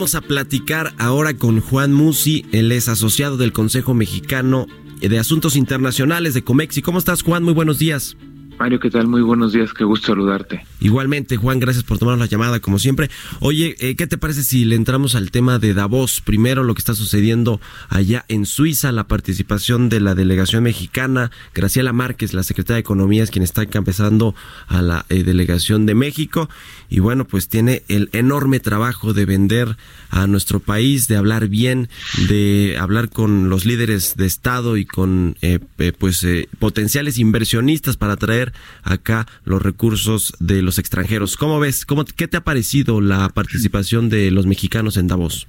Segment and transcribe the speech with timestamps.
[0.00, 4.66] Vamos a platicar ahora con Juan Musi, él es asociado del Consejo Mexicano
[4.98, 6.80] de Asuntos Internacionales de Comexi.
[6.80, 7.42] ¿Cómo estás, Juan?
[7.42, 8.16] Muy buenos días.
[8.60, 9.08] Mario, ¿qué tal?
[9.08, 10.66] Muy buenos días, qué gusto saludarte.
[10.80, 13.08] Igualmente, Juan, gracias por tomar la llamada, como siempre.
[13.40, 16.20] Oye, eh, ¿qué te parece si le entramos al tema de Davos?
[16.20, 21.30] Primero, lo que está sucediendo allá en Suiza, la participación de la delegación mexicana.
[21.54, 24.34] Graciela Márquez, la secretaria de Economía, es quien está encabezando
[24.68, 26.50] a la eh, delegación de México.
[26.90, 29.78] Y bueno, pues tiene el enorme trabajo de vender
[30.10, 31.88] a nuestro país, de hablar bien,
[32.28, 35.60] de hablar con los líderes de Estado y con eh,
[35.98, 36.26] pues
[36.58, 38.49] potenciales inversionistas para traer
[38.82, 41.36] acá los recursos de los extranjeros.
[41.36, 41.86] ¿Cómo ves?
[41.86, 45.46] ¿Cómo, ¿Qué te ha parecido la participación de los mexicanos en Davos?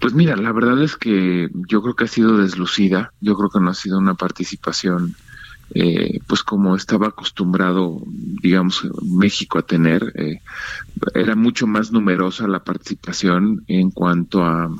[0.00, 3.60] Pues mira, la verdad es que yo creo que ha sido deslucida, yo creo que
[3.60, 5.14] no ha sido una participación
[5.74, 10.40] eh, pues como estaba acostumbrado, digamos, México a tener, eh,
[11.14, 14.70] era mucho más numerosa la participación en cuanto a,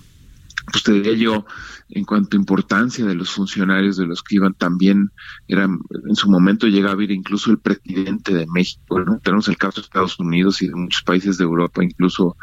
[0.75, 1.47] pues te diría yo,
[1.89, 5.13] en cuanto a importancia de los funcionarios de los que iban también
[5.47, 9.21] eran en su momento llegaba a ir incluso el presidente de México ¿no?
[9.21, 12.37] tenemos el caso de Estados Unidos y de muchos países de Europa incluso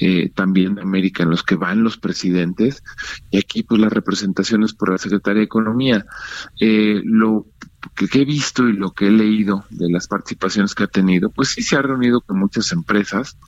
[0.00, 2.82] eh, también de América en los que van los presidentes
[3.30, 6.04] y aquí pues las representaciones por la secretaria de Economía
[6.60, 7.46] eh, lo
[7.94, 11.50] que he visto y lo que he leído de las participaciones que ha tenido pues
[11.50, 13.38] sí se ha reunido con muchas empresas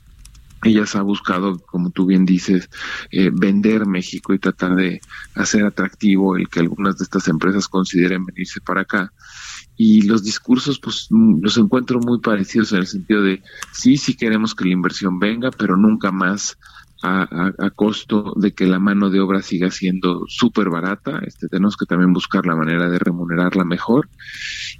[0.63, 2.69] ella ha buscado, como tú bien dices,
[3.11, 5.01] eh, vender México y tratar de
[5.35, 9.11] hacer atractivo el que algunas de estas empresas consideren venirse para acá.
[9.75, 13.41] Y los discursos, pues, mm, los encuentro muy parecidos en el sentido de,
[13.71, 16.57] sí, sí queremos que la inversión venga, pero nunca más
[17.03, 21.19] a, a, costo de que la mano de obra siga siendo súper barata.
[21.25, 24.09] Este, tenemos que también buscar la manera de remunerarla mejor.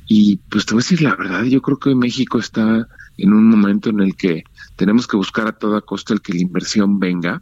[0.08, 3.34] Y pues te voy a decir la verdad, yo creo que hoy México está en
[3.34, 4.44] un momento en el que
[4.76, 7.42] tenemos que buscar a toda costa el que la inversión venga.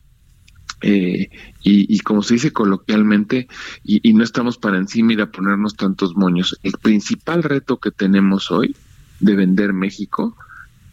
[0.83, 1.29] Eh,
[1.61, 3.47] y, como se dice coloquialmente,
[3.83, 6.59] y, y, no estamos para encima y a ponernos tantos moños.
[6.63, 8.75] El principal reto que tenemos hoy
[9.19, 10.35] de vender México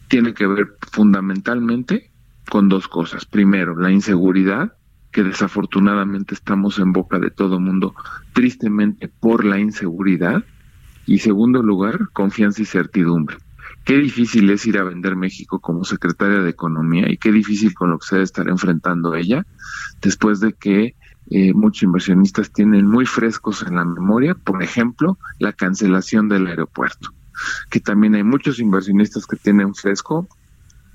[0.07, 2.11] tiene que ver fundamentalmente
[2.51, 3.25] con dos cosas.
[3.25, 4.73] Primero, la inseguridad,
[5.11, 7.95] que desafortunadamente estamos en boca de todo mundo,
[8.33, 10.43] tristemente por la inseguridad.
[11.07, 13.37] Y segundo lugar, confianza y certidumbre
[13.85, 17.91] qué difícil es ir a vender México como secretaria de Economía y qué difícil con
[17.91, 19.45] lo que se debe estar enfrentando ella
[20.01, 20.95] después de que
[21.31, 27.09] eh, muchos inversionistas tienen muy frescos en la memoria, por ejemplo, la cancelación del aeropuerto,
[27.69, 30.27] que también hay muchos inversionistas que tienen fresco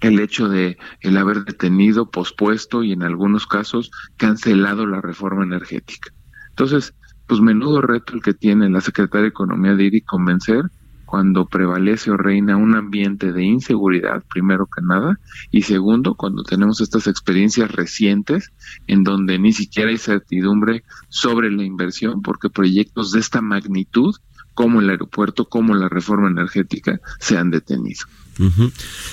[0.01, 6.13] el hecho de el haber detenido, pospuesto y en algunos casos cancelado la reforma energética.
[6.51, 6.95] Entonces,
[7.27, 10.65] pues menudo reto el que tiene la secretaria de Economía de ir y convencer
[11.05, 15.21] cuando prevalece o reina un ambiente de inseguridad, primero que nada,
[15.51, 18.53] y segundo, cuando tenemos estas experiencias recientes
[18.87, 24.15] en donde ni siquiera hay certidumbre sobre la inversión, porque proyectos de esta magnitud,
[24.55, 28.07] como el aeropuerto, como la reforma energética, se han detenido.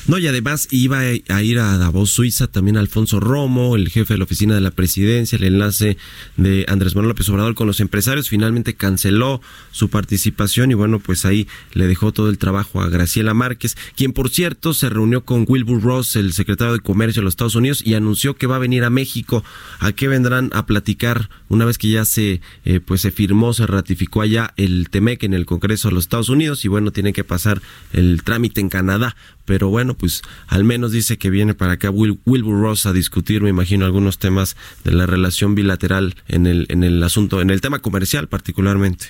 [0.07, 4.17] No, y además iba a ir a Davos, Suiza, también Alfonso Romo, el jefe de
[4.17, 5.97] la oficina de la presidencia, el enlace
[6.37, 11.25] de Andrés Manuel López Obrador con los empresarios, finalmente canceló su participación y bueno, pues
[11.25, 15.45] ahí le dejó todo el trabajo a Graciela Márquez, quien por cierto se reunió con
[15.47, 18.59] Wilbur Ross, el secretario de Comercio de los Estados Unidos, y anunció que va a
[18.59, 19.43] venir a México.
[19.79, 23.67] ¿A qué vendrán a platicar una vez que ya se, eh, pues se firmó, se
[23.67, 27.23] ratificó allá el TEMEC en el Congreso de los Estados Unidos y bueno, tiene que
[27.23, 27.61] pasar
[27.93, 29.10] el trámite en Canadá?
[29.45, 33.49] Pero bueno, pues al menos dice que viene para acá Wilbur Ross a discutir, me
[33.49, 37.79] imagino, algunos temas de la relación bilateral en el, en el asunto, en el tema
[37.79, 39.07] comercial particularmente.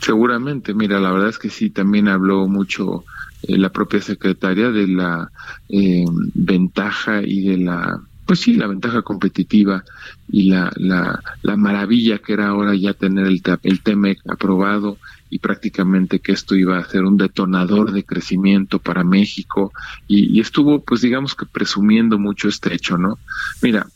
[0.00, 3.04] Seguramente, mira, la verdad es que sí, también habló mucho
[3.42, 5.30] eh, la propia secretaria de la
[5.68, 6.04] eh,
[6.34, 9.84] ventaja y de la pues sí, la ventaja competitiva
[10.30, 14.96] y la, la, la maravilla que era ahora ya tener el, el TEMEC aprobado
[15.32, 19.72] y prácticamente que esto iba a ser un detonador de crecimiento para México
[20.06, 23.18] y, estuvo pues digamos que presumiendo mucho este hecho, ¿no?
[23.62, 23.86] Mira,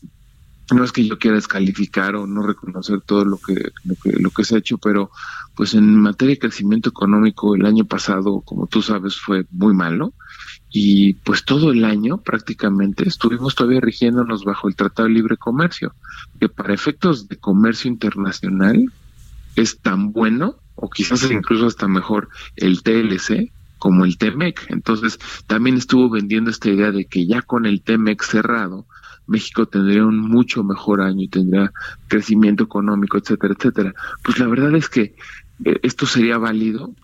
[0.74, 4.30] no es que yo quiera descalificar o no reconocer todo lo que, lo que, lo
[4.30, 5.10] que se ha hecho, pero
[5.54, 10.14] pues en materia de crecimiento económico el año pasado, como tú sabes, fue muy malo
[10.70, 15.94] y pues todo el año prácticamente estuvimos todavía rigiéndonos bajo el Tratado de Libre Comercio,
[16.40, 18.90] que para efectos de comercio internacional
[19.54, 24.66] es tan bueno o quizás incluso hasta mejor el TLC como el TEMEC.
[24.70, 28.86] Entonces también estuvo vendiendo esta idea de que ya con el TEMEC cerrado,
[29.26, 31.72] México tendría un mucho mejor año y tendría
[32.08, 33.94] crecimiento económico, etcétera, etcétera.
[34.22, 35.16] Pues la verdad es que
[35.64, 36.94] eh, esto sería válido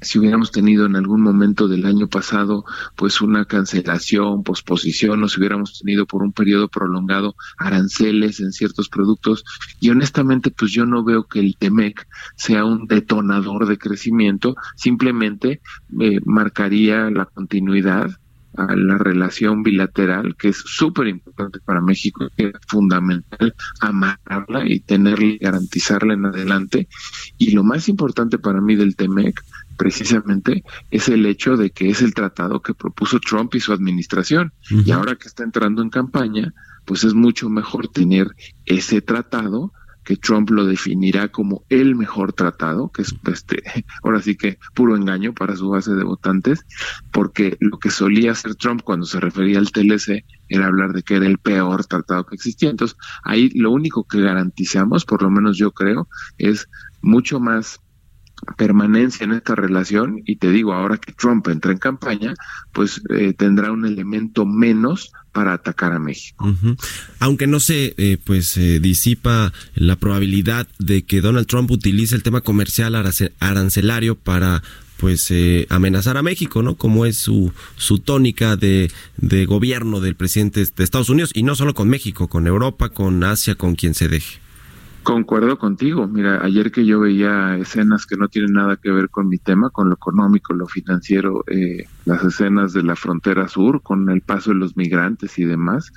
[0.00, 2.64] si hubiéramos tenido en algún momento del año pasado
[2.96, 8.88] pues una cancelación, posposición, o si hubiéramos tenido por un periodo prolongado aranceles en ciertos
[8.88, 9.44] productos
[9.80, 12.06] y honestamente pues yo no veo que el TEMEC
[12.36, 15.60] sea un detonador de crecimiento, simplemente
[16.00, 18.10] eh, marcaría la continuidad
[18.56, 24.80] a la relación bilateral, que es súper importante para México, que es fundamental amarrarla y
[24.80, 26.88] tenerla y garantizarla en adelante.
[27.38, 29.40] Y lo más importante para mí del TEMEC,
[29.80, 34.52] precisamente, es el hecho de que es el tratado que propuso Trump y su administración.
[34.68, 36.52] Y ahora que está entrando en campaña,
[36.84, 38.28] pues es mucho mejor tener
[38.66, 39.72] ese tratado
[40.04, 43.62] que Trump lo definirá como el mejor tratado, que es este,
[44.02, 46.60] ahora sí que puro engaño para su base de votantes,
[47.10, 51.16] porque lo que solía hacer Trump cuando se refería al TLC era hablar de que
[51.16, 52.68] era el peor tratado que existía.
[52.68, 56.06] Entonces, ahí lo único que garantizamos, por lo menos yo creo,
[56.36, 56.68] es
[57.00, 57.80] mucho más
[58.56, 62.34] permanencia en esta relación y te digo ahora que Trump entra en campaña
[62.72, 66.52] pues eh, tendrá un elemento menos para atacar a México.
[67.20, 72.22] Aunque no se eh, pues eh, disipa la probabilidad de que Donald Trump utilice el
[72.22, 72.96] tema comercial
[73.38, 74.62] arancelario para
[74.96, 75.32] pues
[75.70, 76.74] amenazar a México, ¿no?
[76.74, 81.54] Como es su, su tónica de, de gobierno del presidente de Estados Unidos y no
[81.54, 84.40] solo con México, con Europa, con Asia, con quien se deje.
[85.02, 86.06] Concuerdo contigo.
[86.06, 89.70] Mira, ayer que yo veía escenas que no tienen nada que ver con mi tema,
[89.70, 94.50] con lo económico, lo financiero, eh, las escenas de la frontera sur, con el paso
[94.50, 95.90] de los migrantes y demás,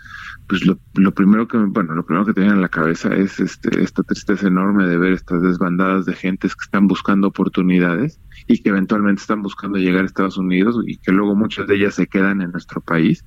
[0.47, 0.77] pues lo,
[1.11, 4.87] primero que, bueno, lo primero que tenía en la cabeza es este, esta tristeza enorme
[4.87, 9.79] de ver estas desbandadas de gentes que están buscando oportunidades y que eventualmente están buscando
[9.79, 13.25] llegar a Estados Unidos y que luego muchas de ellas se quedan en nuestro país.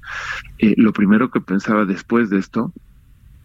[0.58, 2.72] Eh, lo primero que pensaba después de esto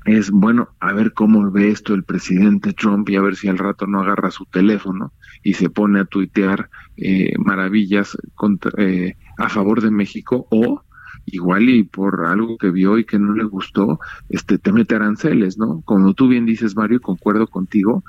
[0.06, 3.57] es bueno a ver cómo ve esto el presidente Trump y a ver si al
[3.57, 5.13] rato no agarra su teléfono
[5.44, 10.83] y se pone a tuitear eh, maravillas contra, eh, a favor de México o
[11.25, 14.00] igual y por algo que vio y que no le gustó,
[14.30, 15.81] este te mete aranceles, ¿no?
[15.81, 18.03] Como tú bien dices, Mario, concuerdo contigo.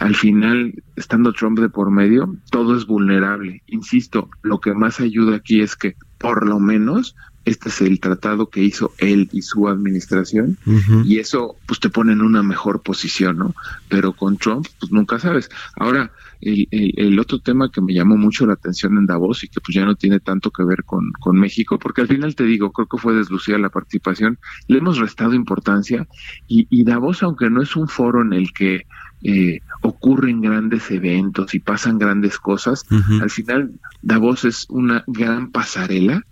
[0.00, 3.62] Al final, estando Trump de por medio, todo es vulnerable.
[3.66, 8.48] Insisto, lo que más ayuda aquí es que por lo menos este es el tratado
[8.48, 10.56] que hizo él y su administración
[11.04, 13.54] y eso pues te pone en una mejor posición, ¿no?
[13.88, 15.48] Pero con Trump pues nunca sabes.
[15.76, 16.10] Ahora,
[16.40, 19.74] el, el, otro tema que me llamó mucho la atención en Davos y que pues
[19.74, 22.86] ya no tiene tanto que ver con, con México, porque al final te digo, creo
[22.86, 24.38] que fue deslucida la participación,
[24.68, 26.06] le hemos restado importancia
[26.46, 28.86] y, y Davos, aunque no es un foro en el que
[29.22, 32.84] eh, ocurren grandes eventos y pasan grandes cosas,
[33.20, 36.22] al final Davos es una gran pasarela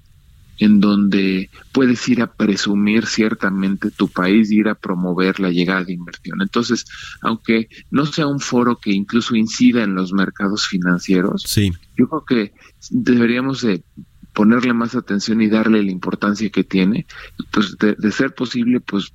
[0.62, 5.82] en donde puedes ir a presumir ciertamente tu país y ir a promover la llegada
[5.82, 6.40] de inversión.
[6.40, 6.84] Entonces,
[7.20, 11.72] aunque no sea un foro que incluso incida en los mercados financieros, sí.
[11.96, 12.54] yo creo que
[12.90, 13.82] deberíamos de
[14.32, 17.06] ponerle más atención y darle la importancia que tiene,
[17.50, 19.12] pues de, de ser posible, pues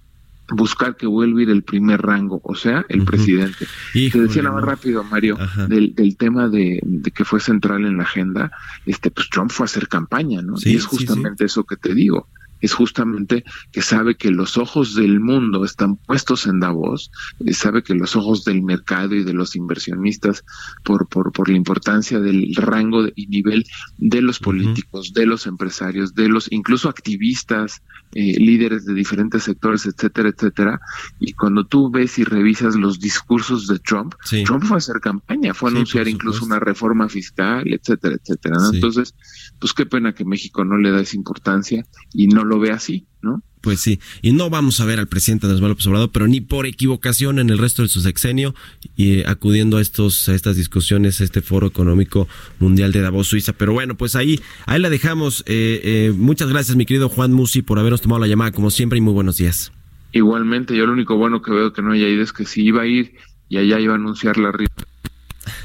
[0.50, 3.68] buscar que vuelva a ir el primer rango, o sea, el presidente.
[3.94, 5.38] Te decía nada más rápido, Mario,
[5.68, 8.52] del, del, tema de, de, que fue central en la agenda,
[8.86, 10.56] este, pues Trump fue a hacer campaña, ¿no?
[10.64, 12.28] y es justamente eso que te digo
[12.62, 17.84] es justamente que sabe que los ojos del mundo están puestos en Davos, y sabe
[17.84, 20.44] que los ojos del mercado y de los inversionistas
[20.84, 23.66] por, por, por la importancia del rango y nivel
[23.98, 27.82] de los políticos, de los empresarios, de los incluso activistas,
[28.14, 30.80] eh, líderes de diferentes sectores, etcétera, etcétera.
[31.20, 35.54] Y cuando tú ves y revisas los discursos de Trump, Trump fue a hacer campaña,
[35.54, 38.58] fue a anunciar incluso una reforma fiscal, etcétera, etcétera.
[38.74, 39.14] Entonces,
[39.60, 43.08] pues qué pena que México no le da esa importancia y no lo ve así,
[43.22, 43.42] ¿no?
[43.62, 46.42] Pues sí, y no vamos a ver al presidente Andrés Manuel López Obrador, pero ni
[46.42, 48.54] por equivocación en el resto de su sexenio,
[48.96, 52.28] y eh, acudiendo a estos a estas discusiones, a este foro económico
[52.60, 53.54] mundial de Davos, Suiza.
[53.54, 55.44] Pero bueno, pues ahí ahí la dejamos.
[55.48, 59.00] Eh, eh, muchas gracias, mi querido Juan Musi, por habernos tomado la llamada, como siempre,
[59.00, 59.74] y muy buenos días.
[60.14, 62.84] Igualmente, yo lo único bueno que veo que no haya ido es que si iba
[62.84, 63.16] a ir
[63.50, 64.84] y allá iba a anunciar la rifa.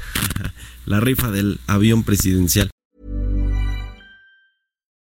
[0.85, 2.69] la rifa del avión presidencial.